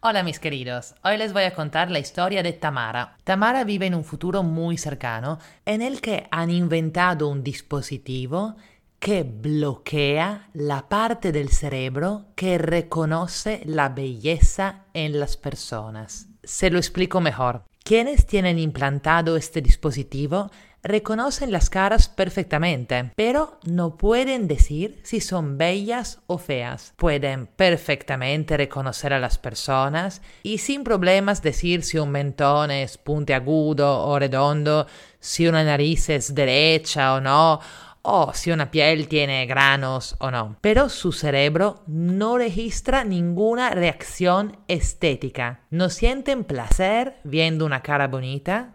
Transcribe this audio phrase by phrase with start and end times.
[0.00, 3.16] Hola mis queridos, hoy les voy a contar la historia de Tamara.
[3.24, 8.54] Tamara vive en un futuro muy cercano en el que han inventado un dispositivo
[9.00, 16.28] que bloquea la parte del cerebro que reconoce la belleza en las personas.
[16.44, 17.64] Se lo explico mejor.
[17.88, 20.50] Quienes tienen implantado este dispositivo
[20.82, 26.92] reconocen las caras perfectamente, pero no pueden decir si son bellas o feas.
[26.96, 34.00] Pueden perfectamente reconocer a las personas y sin problemas decir si un mentón es puntiagudo
[34.04, 34.86] o redondo,
[35.18, 37.58] si una nariz es derecha o no,
[38.02, 40.56] o si una piel tiene granos o no.
[40.60, 45.60] Pero su cerebro no registra ninguna reacción estética.
[45.70, 48.74] No sienten placer viendo una cara bonita,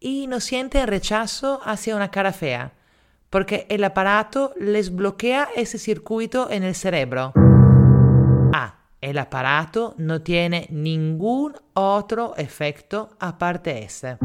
[0.00, 2.72] y no sienten rechazo hacia una cara fea,
[3.30, 7.32] porque el aparato les bloquea ese circuito en el cerebro.
[8.52, 14.18] Ah, el aparato no tiene ningún otro efecto aparte ese.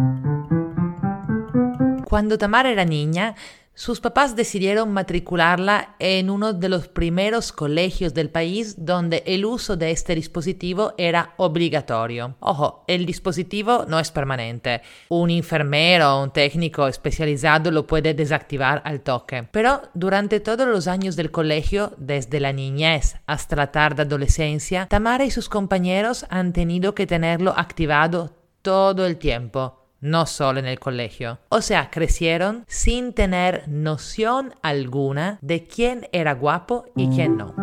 [2.08, 3.36] Cuando Tamara era niña,
[3.76, 9.76] sus papás decidieron matricularla en uno de los primeros colegios del país donde el uso
[9.78, 12.36] de este dispositivo era obligatorio.
[12.40, 14.84] Ojo, el dispositivo no es permanente.
[15.10, 19.48] Un enfermero o un técnico especializado lo puede desactivar al toque.
[19.52, 25.26] Pero durante todos los años del colegio, desde la niñez hasta la tarde adolescencia, Tamara
[25.26, 30.80] y sus compañeros han tenido que tenerlo activado todo el tiempo no solo en el
[30.80, 31.40] colegio.
[31.50, 37.56] O sea, crecieron sin tener noción alguna de quién era guapo y quién no.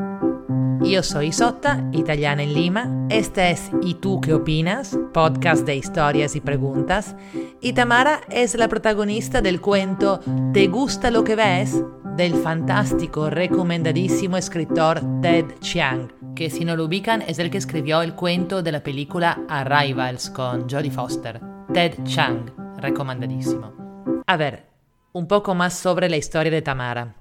[0.83, 3.07] Yo soy Isotta, italiana en Lima.
[3.11, 4.99] Este es ¿Y tú qué opinas?
[5.13, 7.15] Podcast de historias y preguntas.
[7.61, 10.21] Y Tamara es la protagonista del cuento
[10.55, 11.85] ¿Te gusta lo que ves?
[12.17, 18.03] del fantástico, recomendadísimo escritor Ted Chiang, que si no lo ubican es el que escribió
[18.03, 21.50] el cuento de la película Arrivals con Jodie Foster.
[21.73, 23.73] Ted Chang, recomendadísimo.
[24.27, 24.67] A ver,
[25.13, 27.15] un poco más sobre la historia de Tamara.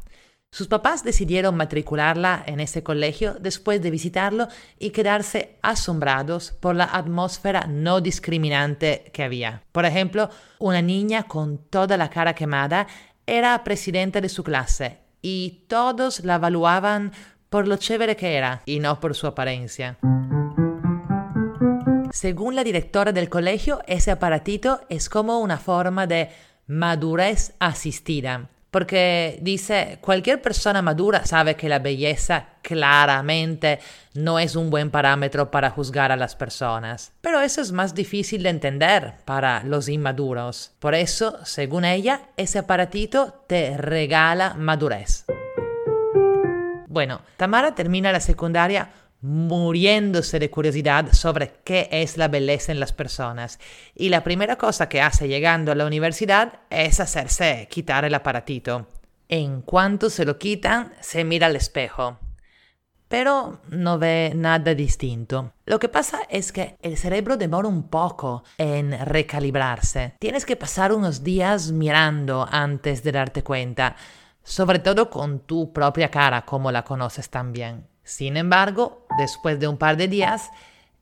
[0.51, 4.47] Sus papás decidieron matricularla en ese colegio después de visitarlo
[4.79, 9.61] y quedarse asombrados por la atmósfera no discriminante que había.
[9.71, 12.87] Por ejemplo, una niña con toda la cara quemada
[13.27, 17.11] era presidenta de su clase y todos la evaluaban
[17.49, 19.99] por lo chévere que era y no por su apariencia.
[22.11, 26.29] Según la directora del colegio, ese aparatito es como una forma de
[26.67, 33.79] madurez asistida, porque dice, cualquier persona madura sabe que la belleza claramente
[34.13, 38.43] no es un buen parámetro para juzgar a las personas, pero eso es más difícil
[38.43, 40.73] de entender para los inmaduros.
[40.79, 45.25] Por eso, según ella, ese aparatito te regala madurez.
[46.87, 48.89] Bueno, Tamara termina la secundaria
[49.21, 53.59] muriéndose de curiosidad sobre qué es la belleza en las personas.
[53.95, 58.87] Y la primera cosa que hace llegando a la universidad es hacerse quitar el aparatito.
[59.27, 62.17] En cuanto se lo quitan, se mira al espejo.
[63.07, 65.53] Pero no ve nada distinto.
[65.65, 70.13] Lo que pasa es que el cerebro demora un poco en recalibrarse.
[70.19, 73.95] Tienes que pasar unos días mirando antes de darte cuenta,
[74.43, 77.87] sobre todo con tu propia cara como la conoces tan bien.
[78.03, 80.51] Sin embargo, después de un par de días,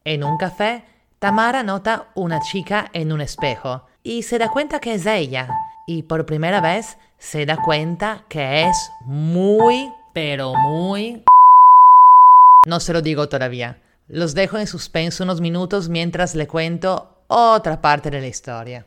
[0.04, 0.84] en un café,
[1.20, 5.50] Tamara nota una chica en un espejo y se da cuenta que es ella.
[5.86, 11.24] Y por primera vez se da cuenta que es muy, pero muy...
[12.66, 13.82] No se lo digo todavía.
[14.08, 18.86] Los dejo en suspenso unos minutos mientras le cuento otra parte de la historia.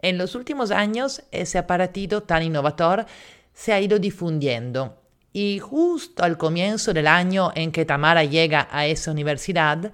[0.00, 3.06] En los últimos años, ese aparatito tan innovador
[3.54, 5.01] se ha ido difundiendo
[5.32, 9.92] y justo al comienzo del año en que Tamara llega a esa universidad,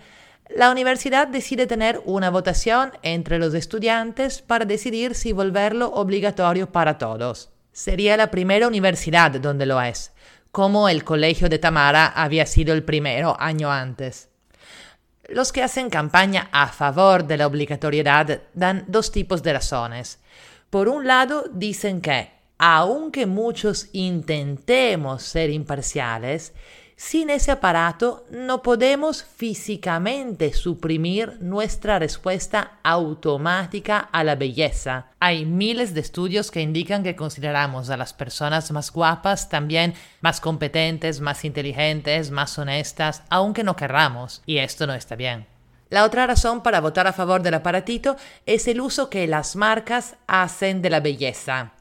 [0.54, 6.98] la universidad decide tener una votación entre los estudiantes para decidir si volverlo obligatorio para
[6.98, 7.50] todos.
[7.72, 10.12] Sería la primera universidad donde lo es,
[10.50, 14.30] como el colegio de Tamara había sido el primero año antes.
[15.28, 20.18] Los que hacen campaña a favor de la obligatoriedad dan dos tipos de razones.
[20.70, 26.52] Por un lado, dicen que aunque muchos intentemos ser imparciales,
[26.96, 35.06] sin ese aparato no podemos físicamente suprimir nuestra respuesta automática a la belleza.
[35.20, 40.40] Hay miles de estudios que indican que consideramos a las personas más guapas también más
[40.40, 45.46] competentes, más inteligentes, más honestas, aunque no querramos, y esto no está bien.
[45.90, 50.16] La otra razón para votar a favor del aparatito es el uso que las marcas
[50.26, 51.74] hacen de la belleza.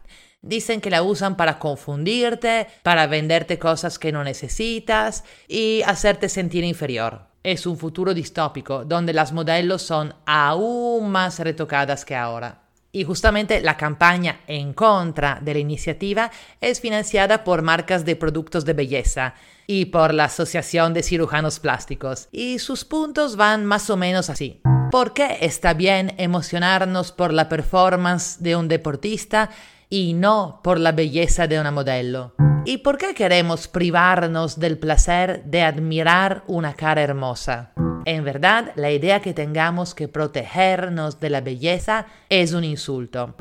[0.48, 6.64] Dicen que la usan para confundirte, para venderte cosas que no necesitas y hacerte sentir
[6.64, 7.28] inferior.
[7.44, 12.62] es un futuro distópico donde las modelos son aún más retocadas que ahora.
[12.92, 18.66] Y justamente la campaña en contra de la iniciativa es financiada por marcas de productos
[18.66, 19.34] de belleza
[19.66, 22.28] y por la Asociación de Cirujanos Plásticos.
[22.32, 24.62] Y sus puntos van más o menos así.
[24.92, 29.50] ¿Por qué está bien emocionarnos por la performance de un deportista
[29.90, 32.34] y no por la belleza de una modelo?
[32.66, 37.72] ¿Y por qué queremos privarnos del placer de admirar una cara hermosa?
[38.06, 43.36] En verdad, la idea que tengamos que protegernos de la belleza es un insulto.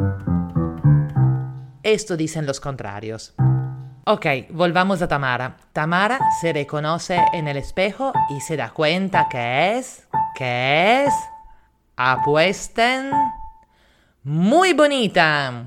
[1.83, 3.35] Esto dicen los contrarios.
[4.05, 5.57] Ok, volvamos a Tamara.
[5.73, 10.07] Tamara se reconoce en el espejo y se da cuenta que es,
[10.37, 11.15] que es,
[11.97, 13.11] apuesten,
[14.23, 15.67] muy bonita.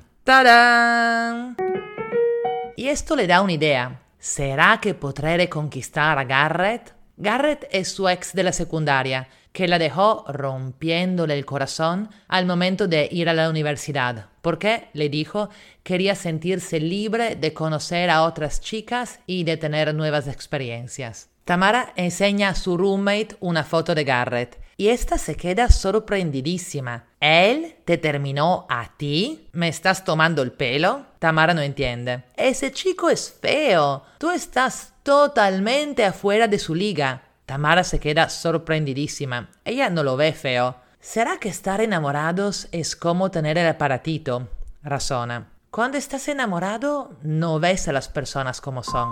[2.75, 3.99] Y esto le da una idea.
[4.19, 6.93] ¿Será que podré reconquistar a Garrett?
[7.17, 12.87] Garrett es su ex de la secundaria, que la dejó rompiéndole el corazón al momento
[12.87, 15.49] de ir a la universidad, porque, le dijo,
[15.81, 21.29] quería sentirse libre de conocer a otras chicas y de tener nuevas experiencias.
[21.43, 27.03] Tamara enseña a su roommate una foto de Garrett y esta se queda sorprendidísima.
[27.19, 29.49] ¿Él te terminó a ti?
[29.51, 31.05] ¿Me estás tomando el pelo?
[31.19, 32.23] Tamara no entiende.
[32.37, 34.03] Ese chico es feo.
[34.19, 37.23] Tú estás totalmente afuera de su liga.
[37.45, 39.49] Tamara se queda sorprendidísima.
[39.65, 40.77] Ella no lo ve feo.
[41.01, 44.47] ¿Será que estar enamorados es como tener el aparatito?
[44.81, 45.49] Razona.
[45.71, 49.09] Cuando estás enamorado no ves a las personas como son.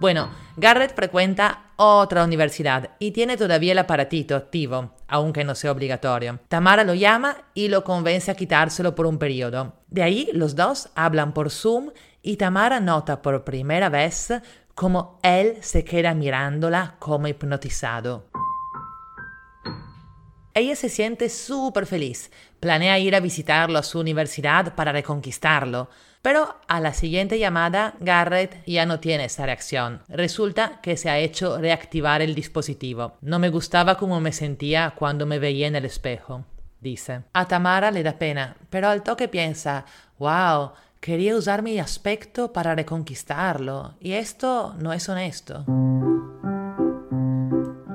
[0.00, 6.40] Bueno, Garrett frecuenta otra universidad y tiene todavía el aparatito activo, aunque no sea obligatorio.
[6.48, 9.74] Tamara lo llama y lo convence a quitárselo por un periodo.
[9.88, 11.90] De ahí los dos hablan por Zoom
[12.22, 14.32] y Tamara nota por primera vez
[14.74, 18.29] cómo él se queda mirándola como hipnotizado.
[20.52, 25.88] Ella se siente súper feliz, planea ir a visitarlo a su universidad para reconquistarlo,
[26.22, 30.02] pero a la siguiente llamada, Garrett ya no tiene esa reacción.
[30.08, 33.16] Resulta que se ha hecho reactivar el dispositivo.
[33.20, 36.44] No me gustaba cómo me sentía cuando me veía en el espejo,
[36.80, 37.22] dice.
[37.32, 39.86] A Tamara le da pena, pero al toque piensa,
[40.18, 45.64] wow, quería usar mi aspecto para reconquistarlo, y esto no es honesto.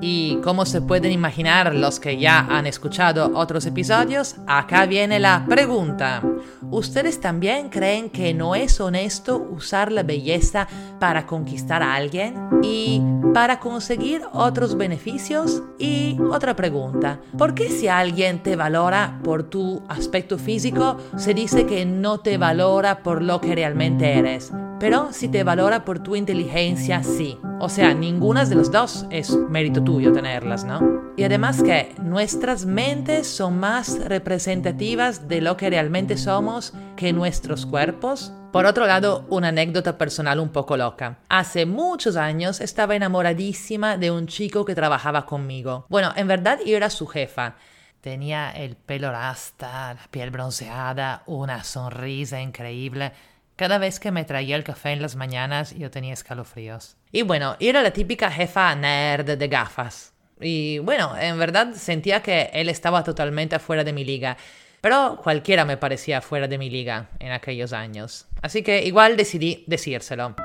[0.00, 5.46] Y como se pueden imaginar los que ya han escuchado otros episodios, acá viene la
[5.48, 6.22] pregunta.
[6.70, 13.00] ¿Ustedes también creen que no es honesto usar la belleza para conquistar a alguien y
[13.32, 15.62] para conseguir otros beneficios?
[15.78, 21.66] Y otra pregunta, ¿por qué si alguien te valora por tu aspecto físico, se dice
[21.66, 24.52] que no te valora por lo que realmente eres?
[24.78, 27.38] Pero si te valora por tu inteligencia, sí.
[27.60, 31.14] O sea, ninguna de los dos es mérito tuyo tenerlas, ¿no?
[31.16, 37.64] Y además que nuestras mentes son más representativas de lo que realmente somos que nuestros
[37.64, 38.34] cuerpos.
[38.52, 41.18] Por otro lado, una anécdota personal un poco loca.
[41.30, 45.86] Hace muchos años estaba enamoradísima de un chico que trabajaba conmigo.
[45.88, 47.54] Bueno, en verdad yo era su jefa.
[48.02, 53.12] Tenía el pelo rasta, la piel bronceada, una sonrisa increíble.
[53.56, 56.96] Cada vez que me traía el café en las mañanas yo tenía escalofríos.
[57.10, 60.12] Y bueno, era la típica jefa nerd de gafas.
[60.38, 64.36] Y bueno, en verdad sentía que él estaba totalmente afuera de mi liga.
[64.82, 68.26] Pero cualquiera me parecía fuera de mi liga en aquellos años.
[68.42, 70.36] Así que igual decidí decírselo.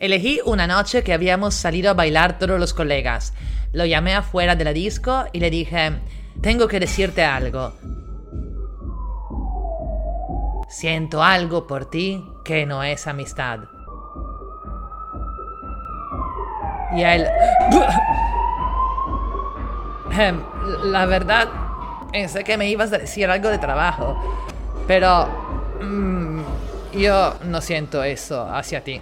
[0.00, 3.34] Elegí una noche que habíamos salido a bailar todos los colegas.
[3.74, 5.92] Lo llamé afuera de la disco y le dije,
[6.40, 7.74] tengo que decirte algo.
[10.70, 13.60] Siento algo por ti que no es amistad.
[16.96, 17.26] Y él...
[20.18, 20.42] Em,
[20.84, 21.48] la verdad,
[22.10, 24.20] pensé que me ibas a decir algo de trabajo,
[24.88, 25.28] pero
[25.80, 26.40] mm,
[26.94, 29.00] yo no siento eso hacia ti.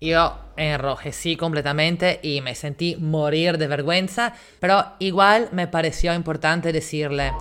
[0.00, 7.32] Yo enrojecí completamente y me sentí morir de vergüenza, pero igual me pareció importante decirle,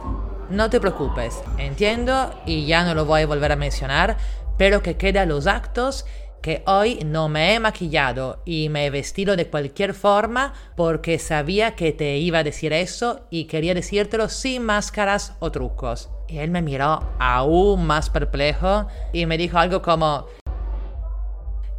[0.50, 4.18] no te preocupes, entiendo y ya no lo voy a volver a mencionar,
[4.58, 6.06] pero que queda los actos
[6.42, 11.76] que hoy no me he maquillado y me he vestido de cualquier forma porque sabía
[11.76, 16.10] que te iba a decir eso y quería decírtelo sin máscaras o trucos.
[16.28, 20.26] Y él me miró aún más perplejo y me dijo algo como,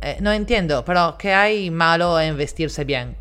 [0.00, 3.16] eh, no entiendo, pero ¿qué hay malo en vestirse bien?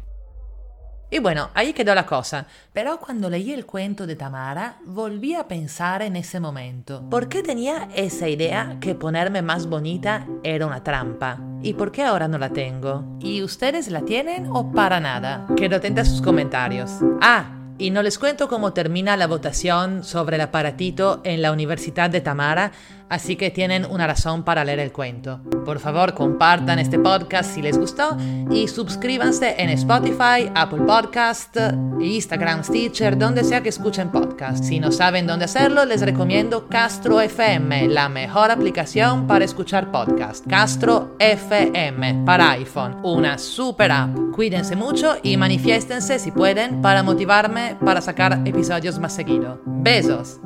[1.09, 2.47] Y bueno, ahí quedó la cosa.
[2.73, 7.09] Pero cuando leí el cuento de Tamara, volví a pensar en ese momento.
[7.09, 11.39] ¿Por qué tenía esa idea que ponerme más bonita era una trampa?
[11.63, 13.05] ¿Y por qué ahora no la tengo?
[13.21, 15.47] ¿Y ustedes la tienen o para nada?
[15.55, 16.91] Quedo atenta a sus comentarios.
[17.21, 22.09] Ah, y no les cuento cómo termina la votación sobre el aparatito en la Universidad
[22.09, 22.71] de Tamara,
[23.09, 25.41] así que tienen una razón para leer el cuento.
[25.65, 28.17] Por favor, compartan este podcast si les gustó
[28.51, 31.57] y suscríbanse en Spotify, Apple Podcast,
[31.99, 34.63] Instagram, Stitcher, donde sea que escuchen podcast.
[34.63, 40.45] Si no saben dónde hacerlo, les recomiendo Castro FM, la mejor aplicación para escuchar podcast.
[40.47, 44.15] Castro FM para iPhone, una super app.
[44.33, 49.61] Cuídense mucho y manifiéstense si pueden para motivarme para sacar episodios más seguido.
[49.65, 50.39] Besos.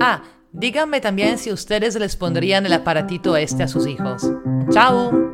[0.00, 0.22] Ah,
[0.58, 4.22] Díganme también si ustedes les pondrían el aparatito este a sus hijos.
[4.70, 5.25] ¡Chao!